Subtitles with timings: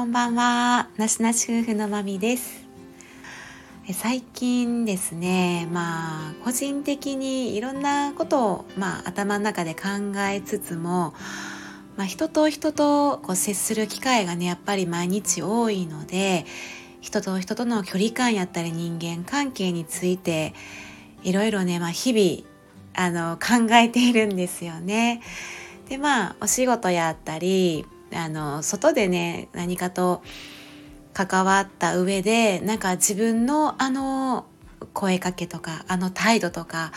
[0.00, 0.88] こんばんは。
[0.96, 2.66] なしなし夫婦のまみです。
[3.92, 11.12] 最近ですね、まあ、個人的にいろんなことを、まあ、頭の中で考えつつも、
[11.98, 16.46] まあ、人と人とこう接する機会がね、やっぱり毎日多いので、
[17.02, 20.54] 人と人との距離感やったり人間関係について、
[21.22, 22.48] いろいろね、まあ、日々、
[22.94, 25.20] あの、考えているんですよね。
[25.90, 30.22] で、まあ、お仕事やったり、あの外でね何かと
[31.12, 34.46] 関わった上でなんか自分のあの
[34.94, 36.92] 声かけとかあの態度とか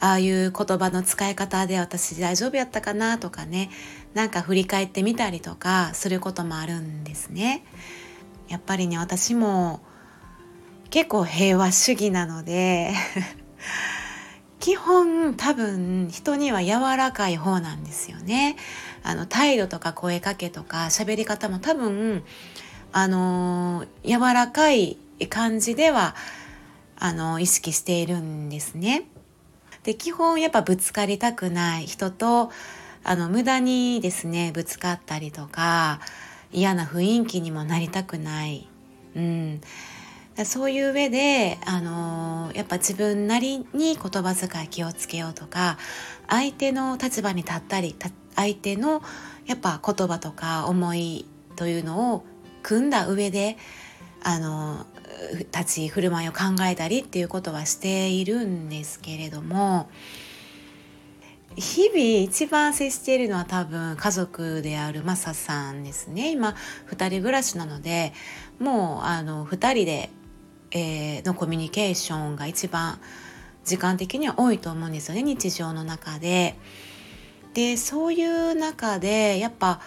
[0.00, 3.70] ああいう言葉の使い方で私大丈夫やったかなとかね
[4.14, 7.64] なんか振り返ってみたりとかすることもあるんですね。
[8.48, 9.80] やっぱりね私も
[10.90, 12.94] 結構平和主義なので
[14.60, 18.56] 基本多分人には柔らかい方なんですよね。
[19.02, 22.24] あの態度とか声かけとか喋り方も多分
[22.92, 24.98] あの柔らかい
[25.30, 26.14] 感じでは
[26.98, 29.04] あの意識しているんですね。
[29.84, 32.50] で基本やっぱぶつかりたくない人と
[33.04, 36.00] あの無駄にですねぶつかったりとか
[36.52, 38.68] 嫌な雰囲気にもなりたくない。
[39.14, 39.60] うん
[40.44, 45.78] そういう上で、あの、やっぱ自分なりに言葉遣い気をつけようとか
[46.28, 47.94] 相手の立場に立ったり
[48.34, 49.02] 相手の
[49.46, 52.24] やっぱ言葉とか思いというのを
[52.62, 53.56] 組んだ上で、
[54.22, 54.86] あの、
[55.52, 59.90] 立ち振る舞いを考えたりっていうことはしているんですけれども
[61.56, 66.30] 日々一番接しているのは多分家族であるマサさんですね。
[66.30, 66.54] 今
[66.90, 68.12] 2人暮らしなので
[68.60, 70.10] もうあの2人で
[70.70, 73.00] えー、のコミュニケーションが一番
[73.64, 76.56] 時間的には多いと思うんですよね日常の中で。
[77.54, 79.80] でそういう中でやっぱ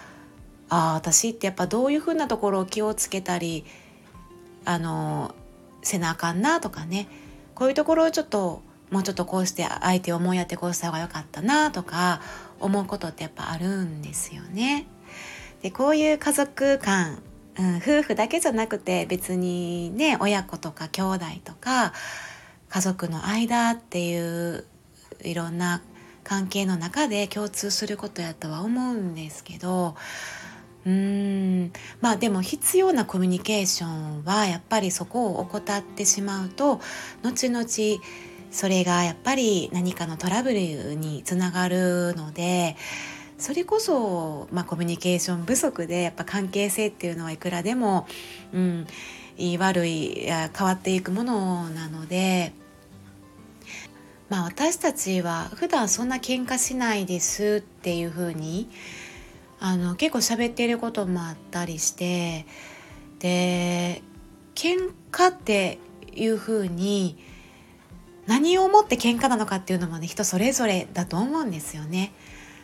[0.68, 3.64] あ私ってやっぱどういうふうなところを気をつけたり
[4.64, 5.34] あの
[5.82, 7.08] せなあかんなとかね
[7.54, 12.20] こういうところをちょっともうちょっとこうして相手を思いやってこうした方が良かったなとか
[12.60, 14.86] 思うことってやっぱあるんですよね。
[15.62, 17.22] でこういう家族間
[17.60, 21.92] ん、夫婦だけじゃなくて別にね親子とか兄弟とか
[22.68, 24.64] 家族の間っていう
[25.22, 25.82] いろんな
[26.24, 29.96] 関係の中で共通することやとは思うんですけど
[30.86, 36.80] うーんまあでも必要なコミュニケーションはやっぱりそこを怠ってしまうと
[37.22, 37.66] 後々
[38.50, 42.76] それがやっぱり何かのトラブルにつながるので
[43.42, 48.06] それこそ、まあ、コミュニケーション不足でやっぱ関係性っていうのはいくらでも、
[48.54, 48.86] うん、
[49.36, 52.52] いい悪い変わっていくものなので。
[54.28, 58.70] まあ、私たちは普段そんな喧嘩しないですっていう風に
[59.60, 62.46] あに結構喋っていることもあったりして
[63.18, 64.00] で
[64.54, 65.78] 喧嘩って
[66.14, 67.18] いう風に
[68.26, 72.14] 何をもって喧嘩なのかっていうのもね人それぞれだと思うんですよね。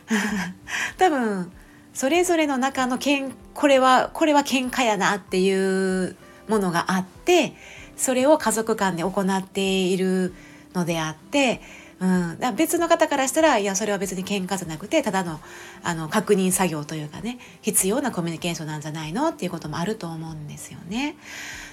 [0.97, 1.51] 多分
[1.93, 6.15] それぞれの中のけんこれはこれは喧嘩やなっていう
[6.47, 7.53] ものがあって
[7.97, 10.33] それを家族間で行っている
[10.73, 11.61] のであって、
[11.99, 15.39] うん、だ別の方からしたらいやそれは別に喧嘩じゃなくてただの
[15.83, 21.15] あの確認作業というかね必要なコミュニケーションなんじゃないのっていうこともあると思うんですよね。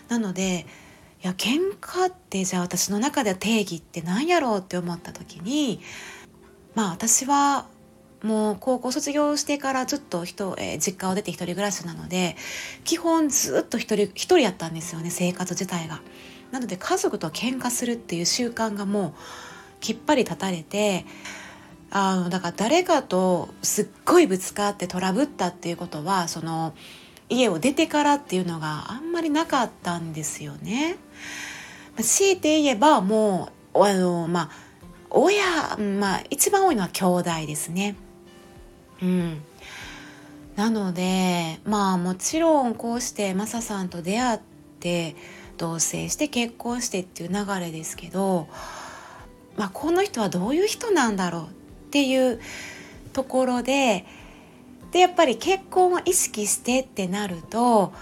[0.09, 0.67] なので
[1.23, 5.81] いや喧嘩ってじゃあ私の中では定義って何やろうって思った時に
[6.75, 7.67] まあ私は
[8.27, 12.37] もう高校卒業してからずっと人、えー、実家を出て一人暮らしなので
[12.85, 16.01] 基本ずっと一人一人やったんですよね生活自体が。
[16.51, 19.13] なので家族と喧嘩するっていう習慣がもう
[19.81, 21.05] きっぱり立たれて
[21.91, 26.75] あのだから誰かとすっごいぶつかってトラブったっていうことはその
[27.29, 30.97] 家を出てからっていうのがあんまりなかったんですよね。
[32.01, 34.51] 強いて言えばもうあのまあ
[35.11, 37.97] 親まあ一番多いのは兄弟ですね。
[39.03, 39.43] うん、
[40.57, 44.41] なのでまあもちろんこうしてマサさんと出会っ
[44.81, 45.17] て
[45.59, 48.49] 同棲して結婚してっていう流れですけど、
[49.57, 51.47] まあ、この人はどういう人なんだろうっ
[51.91, 52.41] ていう
[53.13, 54.05] ところで
[54.93, 57.93] でやっぱり結婚を意識してってなると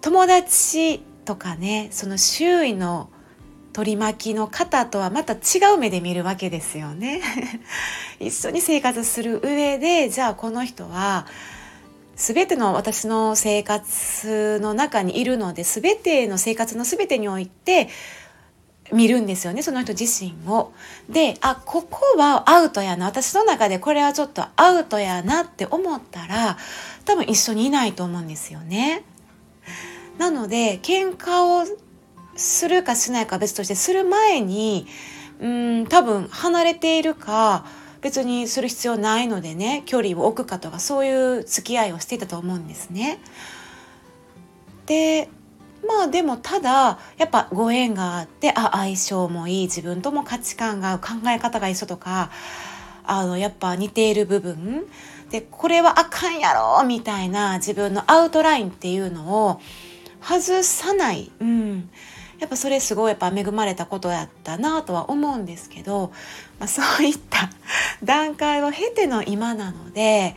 [0.00, 3.08] 友達とかねその周囲の
[3.74, 7.20] 取り巻きの方とはまた違う目で見るわけですよね。
[8.20, 11.26] 一緒に生活する上でじゃあこの人は
[12.14, 17.88] 全ての私の生活の中にいるので全ての生活の全てにおいて
[18.92, 20.72] 見るんですよねその人自身を。
[21.08, 26.58] であここはアウトやな私の中でこれはちょっとアウトやなって思ったら
[27.04, 29.02] 多分一緒にいないと思うんですよね。
[30.16, 31.83] なので喧嘩を
[32.36, 34.86] するかしないか別としてする前に
[35.40, 37.66] うん多分離れているか
[38.00, 43.18] 別にする必要ないのでね距離を置くかとかそういう付き合いをしていたと思うんですね。
[44.86, 45.28] で
[45.86, 52.30] まあでもただやっぱご縁があってあ相性もいい自分とも価値観が考え方が一緒とか
[53.04, 54.86] あのやっぱ似ている部分。
[55.30, 59.60] でこれはあかんやろみたいな自分のアウトラインっていうのを
[60.20, 61.90] 外さない、うん、
[62.38, 66.12] やっぱそれすごいやっぱ恵まれたことやったなとは思うんですけど、
[66.58, 67.50] まあ、そういった
[68.02, 70.36] 段階を経ての今なので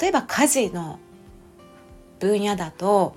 [0.00, 0.98] 例えば家事の
[2.18, 3.16] 分野だと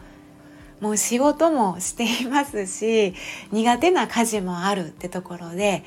[0.81, 3.13] もう仕事もしていますし
[3.51, 5.83] 苦手な家事もあるってところで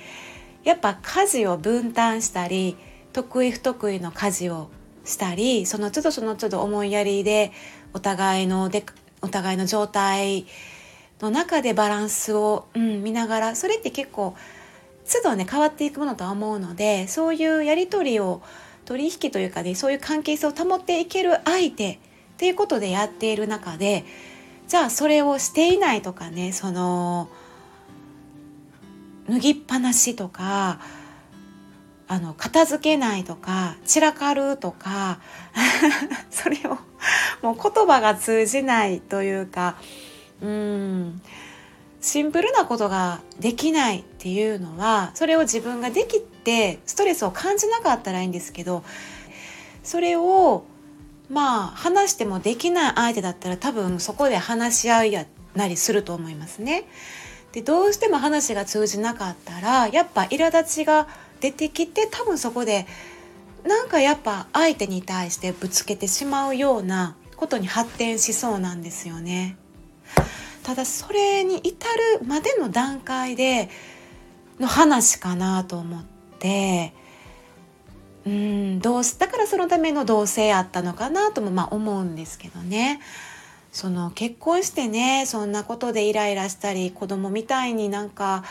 [0.64, 2.76] やっぱ家事を分担したり
[3.12, 4.70] 得意不得意の家事を
[5.04, 7.52] したりその都度その都度思いやりで
[7.94, 8.84] お互いので
[9.22, 10.46] お互いの状態
[11.20, 14.36] の中でバランスを、うん、見ながらそれって結構
[15.10, 18.42] 都度ね変わっていくものとは思うのでそういうやり取りを
[18.84, 21.98] 取引というかねそういう関係性を保っていける相手っ
[22.36, 24.04] ていうことでやっている中で
[24.68, 27.28] じゃあそれをしていないとかねその
[29.28, 30.80] 脱ぎっぱなしとか
[32.06, 35.20] あの片付けないとか散らかるとか
[36.30, 36.78] それを
[37.42, 39.76] もう言葉が通じないというか
[40.42, 41.20] うん
[42.00, 48.84] シンプルなことができないっていうのはそれを自分ができてストレスを感じなかったらいいんですけど
[49.82, 50.64] それを
[51.28, 56.84] まあ話してもできない相手だったら多分そこで話し合いやなりすると思いますね。
[57.52, 61.08] でどうしても話が通じなかったらやっぱ苛立ちが
[61.40, 62.86] 出てきて多分そこで
[63.64, 69.56] なんかやっぱ相手に対してぶつけてしまうようなことに発展しそうなんですよね。
[70.68, 71.86] ただそれに至
[72.20, 73.70] るまでの段階で
[74.60, 76.04] の話かなと思っ
[76.38, 76.92] て
[78.26, 83.00] うんどうだからそのための同棲あったのかなともまあ思うんですけどね。
[83.72, 88.44] その結婚してねそんなことでイライラしたり子供みたいになんか、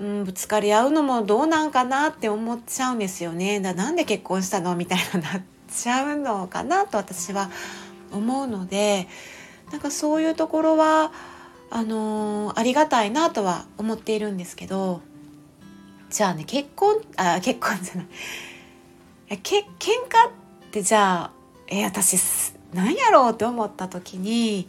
[0.00, 3.60] うん、ぶつかり合うのもどうなんかなって思っちゃうんですよね。
[3.60, 4.74] だなんで結婚したの？
[4.74, 7.50] みたいななっちゃうのかなと私は
[8.10, 9.06] 思うので
[9.70, 11.12] なんかそういうところは
[11.70, 15.00] あのー、ありがたいなとは思っているんですけど
[16.10, 18.06] じゃあね結婚あ結婚じゃない。
[19.38, 19.64] け喧
[20.08, 20.32] 嘩っ
[20.72, 21.30] てじゃあ
[21.68, 22.18] え私
[22.74, 24.68] 何やろうって思った時に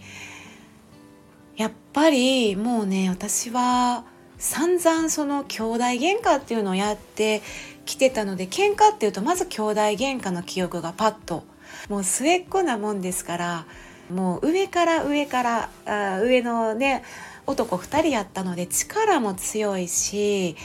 [1.58, 4.06] やっぱりもうね私は
[4.38, 7.42] 散々その兄弟喧嘩っていうのをやって
[7.86, 11.44] きてたので喧嘩っていうとまず兄弟喧嘩の記憶がパッと
[11.90, 13.66] もう末っ子なもんですから
[14.12, 17.04] もう上から上からあ上のね
[17.48, 20.56] 男2人やったので力も強いし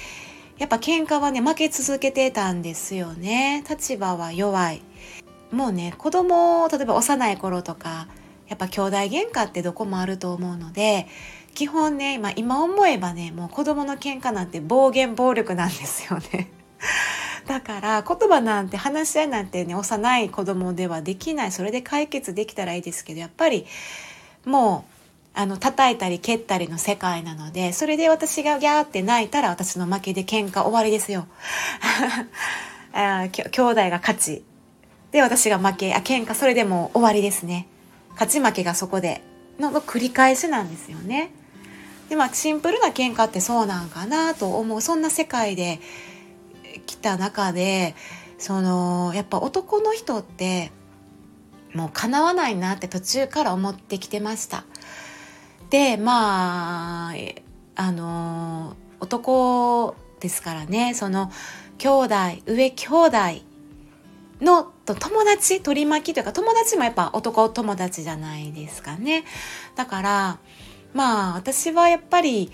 [0.59, 3.65] やっぱ喧嘩はね負け続けてたんですよね。
[3.69, 4.83] 立場は弱い。
[5.53, 8.09] もうね子供例えば幼い頃とか
[8.49, 11.07] やっぱ兄弟喧嘩ってどこもあると思うので
[11.55, 16.51] 基本ね、まあ、今思えばねもう子供の喧嘩なんて暴言暴力なんですよね。
[17.47, 23.67] だから言葉なんて話し合いなんてね幼い子供ではできないそれで解決できたらいいですけどやっぱり
[24.45, 31.27] もうあの叩いたり蹴ったりの世界なのでそれで私がギャーって泣いたら私の負けで喧嘩終わりですよ。
[32.93, 34.43] あ兄弟が勝ち
[35.13, 37.69] で私が負けあ喧嘩それでも終わりですね。
[38.13, 39.21] 勝ち負けがそこで
[39.61, 41.31] の繰り返しなんですよね。
[42.09, 45.81] でまあシンプルな喧嘩ってそうなんかなと思うそんな世界で
[46.87, 47.95] きた中で
[48.39, 50.71] そのやっぱ男の人って
[51.75, 54.65] もうかなわないなって途中から思ってきてました。
[55.71, 57.15] でまあ
[57.75, 61.31] あの男ですからねその
[61.79, 62.15] 兄弟
[62.47, 63.19] 上兄弟
[64.41, 69.25] のと友達取り巻きというか友達もやっぱ男友達じゃないですかね
[69.75, 70.39] だから
[70.95, 72.53] まあ私はやっぱり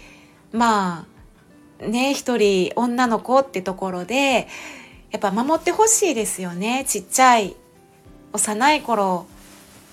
[0.52, 1.11] まあ
[1.88, 4.48] ね一人女の子ってところで
[5.10, 6.84] やっぱ守ってほしいですよね。
[6.86, 7.54] ちっちゃい
[8.32, 9.26] 幼い頃、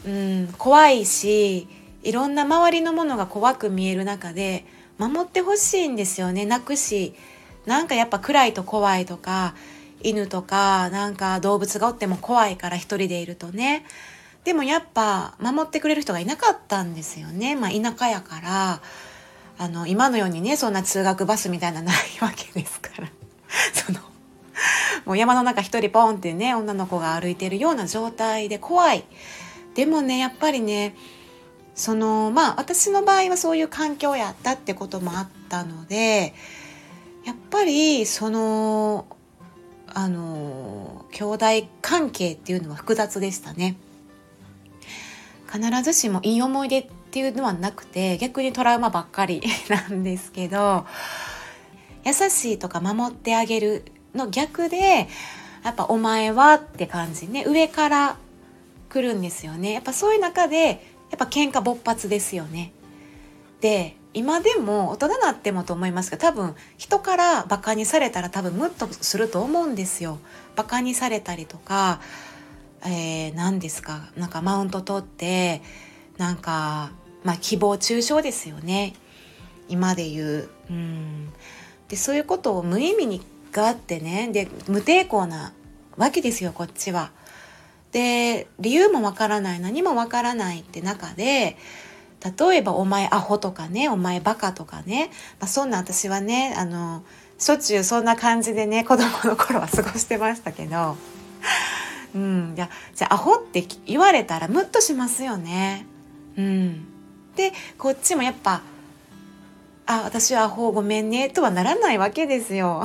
[0.06, 1.68] うん、怖いし
[2.04, 4.66] いろんな周りのものが怖く見える中で
[4.98, 6.46] 守ってほしいんですよね。
[6.46, 7.14] 泣くし
[7.66, 9.56] なんかやっぱ暗いと怖いとか
[10.02, 13.86] 犬とかなんか動物がおっても怖いから一人でいるとね。
[14.46, 17.56] でもやっぱ守ってくれる人がいなかったんですよね。
[17.58, 18.82] まあ田舎やから。
[19.60, 23.10] あの今のようにねそんな通学バスみたいなないわけですから
[23.74, 24.00] その
[25.06, 29.04] もう山の中一人ポンってね女の子が歩いてるような状態で怖い
[29.76, 30.96] でもねやっぱりね
[31.76, 36.34] そのまあ私の場合はそういう環境やったってこともあったので
[37.26, 39.08] やっぱりその
[39.88, 41.46] あの兄弟
[41.82, 43.76] 関係っていうのは複雑でしたね。
[45.52, 50.86] 必ずしもいい思い出っていうのはなくて逆にトラウマばっかり なんですけど
[52.06, 55.08] 優しいとか守ってあげるの逆で
[55.64, 58.18] やっぱ「お前は」って感じね上から
[58.90, 62.72] 来るんですよねやっぱそういう中でやっぱ喧嘩勃発ですよね。
[63.60, 70.20] で今でも大人になってもと思いますけど多分人からバカにされたら多分ムッとすると思うんですよ。
[70.56, 72.02] バカにされたりとか、
[72.84, 74.10] えー、何ですか？
[74.16, 75.62] なんかマウント取って
[76.18, 76.92] なんか
[77.24, 78.94] まあ誹謗中傷ですよね。
[79.68, 80.50] 今で言う。
[80.70, 81.30] うん。
[81.88, 83.22] でそういうことを無意味に
[83.52, 84.30] があってね。
[84.32, 85.54] で無抵抗な
[85.98, 87.12] わけですよこっちは。
[87.92, 89.60] で理由もわからない。
[89.60, 91.58] 何もわからないって中で
[92.40, 95.10] 例えば「お前アホ」とかね「お前バカ」とかね、
[95.40, 97.04] まあ、そんな私はねあの
[97.38, 100.98] しょっちゅうそんな感じでね子供の頃は過ごしてましたけど、
[102.14, 105.86] うん、じゃじゃあアホって言われたらムッとしますよね。
[106.38, 106.86] うん、
[107.40, 108.62] でこっちもやっぱ
[109.88, 112.84] 「あ私はアホごめんね」とはならないわけですよ。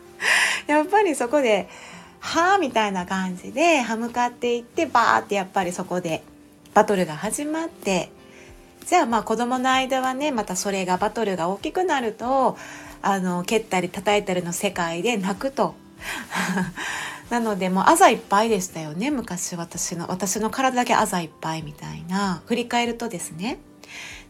[0.68, 1.66] やっぱりそこで
[2.20, 6.22] 「はあ」みたいな感じで歯向かっていってバーってやっぱりそこで
[6.74, 8.10] バトルが始まって
[8.86, 12.58] じゃあまあ子供の間はねまたそれがバトルが大きくなると
[13.00, 15.74] あの蹴ったり叩いたりの世界で泣くと。
[17.30, 23.58] なのでもうあざいっぱいでしたよね昔私の私の体だけあざいっぱいみたいな振り返るとですね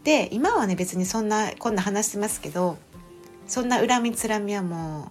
[0.06, 2.78] で今はね別にそんなこんな話してますけど
[3.48, 5.10] そんな恨みつらみはも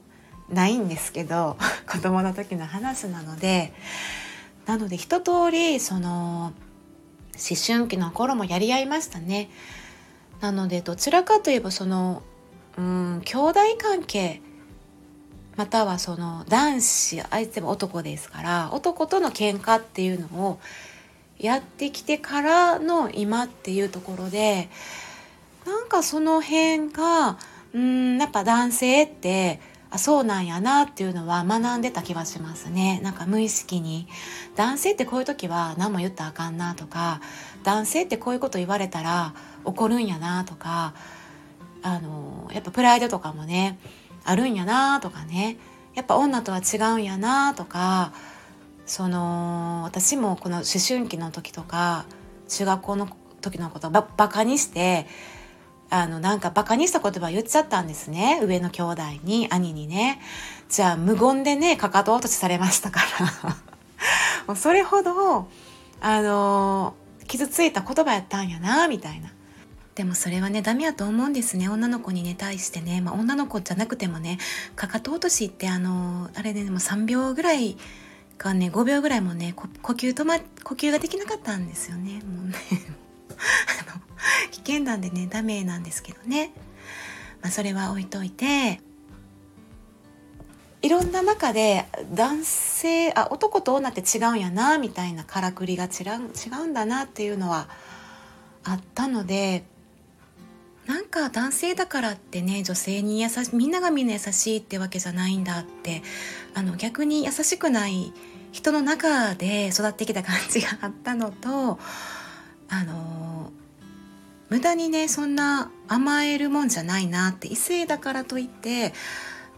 [0.49, 3.73] うないんですけど 子供の時の話なので
[4.65, 6.53] なので一通りその
[7.33, 9.49] 思春期の頃もやり合いましたね。
[10.39, 12.23] なのでどちらかといえばその
[12.77, 14.41] うん兄弟関係
[15.57, 20.59] またはその男子相手も男ですから男との喧嘩っていうのを
[21.39, 24.69] やってきてからの今っていうところで
[25.65, 27.37] なんかその辺が
[27.73, 32.99] うんやっぱ男性ってあそうなんやなっていうのは学んでた気はしますね。
[33.01, 34.07] なんか無意識に。
[34.55, 37.21] 男性ってこういう時は何も言ったらあかんなとか
[37.63, 40.93] 男性ってこういうこと言われたら怒るんやなとか
[41.81, 43.79] あのやっぱプライドとかもね
[44.23, 45.57] あるんやなとかね。
[45.93, 48.13] やっぱ女とは違うんやなとか
[48.85, 52.05] その私もこの思春期の時とか
[52.47, 53.09] 中学校の
[53.41, 55.07] 時のことをバカにして
[55.89, 58.39] あのなんかバカにした言葉言っちゃったんですね。
[58.43, 60.19] 上の兄弟に兄にね。
[60.67, 63.01] じゃあ無言でねかかと落としされましたか
[63.43, 63.55] ら。
[64.47, 65.47] もうそれほど
[66.01, 66.95] あの
[67.27, 69.31] 傷ついた言葉やったんやなみたいな。
[69.93, 71.69] でもそれはねダメやと思うんですね。
[71.69, 74.39] 女の子にね対してね、まあ、女の子じゃなくてもね
[74.75, 77.77] かかと落としってあのあれで、ね、も3秒ぐらい
[78.37, 82.21] かね5秒ぐらいもね呼吸止ま呼吸ができなかったんですよね。
[82.21, 82.55] もうね。
[83.91, 84.01] あの
[84.51, 86.51] 危険なんでねダメなんですけどね、
[87.41, 88.81] まあ、それは置いといて
[90.81, 97.69] いろんな中で男性あ男と女って違うんやなみたいなからくりが違う違うんだなっていうのは
[98.63, 99.63] あったので
[100.85, 106.03] なんか男性だからってね女性に優しみんながみんな優しいってわけじゃないんだって
[106.53, 108.13] あの逆に優しくない
[108.51, 111.79] 人の中で育ってきた感じがあったのと
[112.69, 113.51] あの
[114.49, 118.93] 無駄にねそんな甘えるもんじゃないなって異性だからといって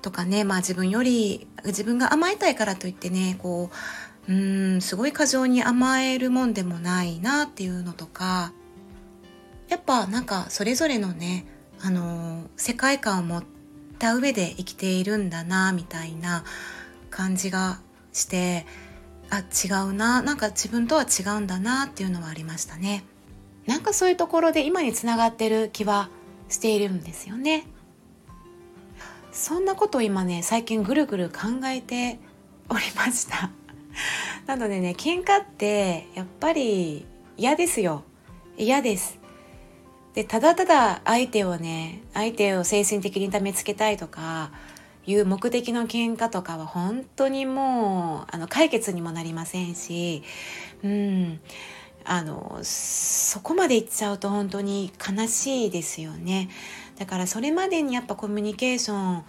[0.02, 3.70] とかねまあ自分より自分が甘えたいからといってねこ
[4.28, 4.36] うう
[4.78, 8.54] んすごい過剰に甘えるもんでもないなっていうのとか
[9.70, 11.46] やっぱなんかそれぞれのね
[11.80, 13.44] あの世界観を持っ
[14.00, 16.44] た上で生きているんだなみたいな
[17.10, 17.80] 感じが
[18.14, 18.66] して
[19.30, 23.04] あ違うななんか自分とは違うんだなっていうのはありましたね。
[23.66, 26.10] なんかそういうところで今につながってる気は
[26.48, 27.66] しているんですよね。
[29.34, 32.20] そんなことを今ね最近ぐるぐる考えて
[32.70, 33.52] おりました。
[34.48, 37.06] なのでね喧嘩ってやっぱり
[37.36, 38.04] 嫌ですよ。
[38.58, 39.20] 嫌です。
[40.18, 44.50] でただただ相手をね相手を精神的に痛めつけたいとか
[45.06, 50.24] いう目的の喧嘩とかは本当にもうあの解決にもなりませんし
[50.84, 51.40] うん。
[52.04, 56.50] あのそこまでいっちゃうと本当に悲しいですよね。
[56.98, 59.24] だからそれまでにやっぱコミュニケーション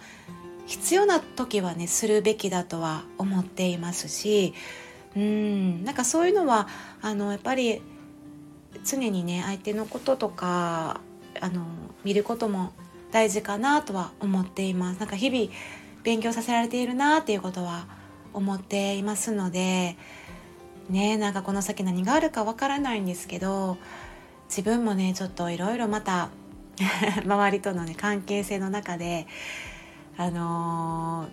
[0.65, 4.55] 必要な時はねするべきだとは思っていますし
[5.15, 5.83] うん。
[5.83, 6.67] なんかそういうのは
[7.03, 7.79] あのやっぱり
[8.83, 11.01] 常にね相手のこととか
[11.39, 11.65] あの
[12.03, 12.71] 見ることも
[13.11, 15.51] 大事かなとは思っていますなんか日々
[16.03, 17.87] 勉強させられているなっていうことは
[18.33, 19.97] 思っていますので
[20.89, 23.77] ねなんかこの先何があるかわからないんですけど
[24.47, 26.29] 自分もねちょっといろいろまた
[27.25, 29.27] 周りとのね関係性の中で
[30.17, 31.27] あの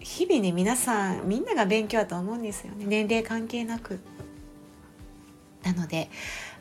[0.00, 4.00] ー、日々ね皆さんみんなが勉強だと思うんですよね年齢関係なく。
[5.64, 6.10] なので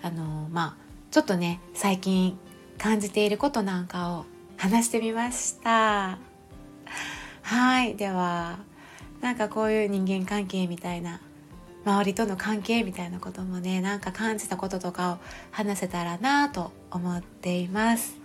[0.02, 2.38] あのー、まあちょっとね最近
[2.78, 4.26] 感じていることなんかを
[4.58, 6.18] 話してみました。
[7.42, 7.96] はい。
[7.96, 8.60] では
[9.22, 11.22] なんかこういう人間関係みたいな
[11.86, 15.18] 周りとの関係みたいなこともねなんか感じたこととかを
[15.52, 18.18] 話せたらなと思っています。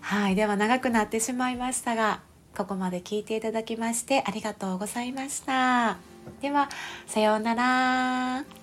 [0.00, 0.34] はい。
[0.34, 2.20] では長くなってしまいましたが
[2.56, 5.98] ここまで聞いていただきましてありがとうございました。
[6.40, 6.68] では
[7.06, 8.57] さようなら。